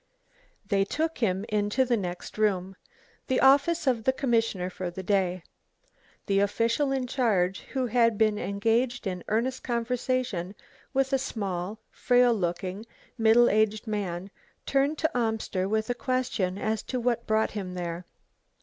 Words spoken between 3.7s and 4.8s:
of the commissioner